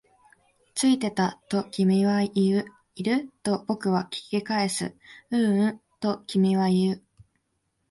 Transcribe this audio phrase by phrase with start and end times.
[0.73, 2.65] ついてた、と君は言う。
[2.95, 3.29] いる？
[3.43, 4.95] と僕は聞き返す。
[5.29, 7.03] ううん、と君は言う。